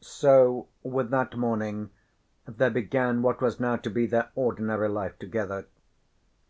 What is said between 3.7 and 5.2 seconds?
to be their ordinary life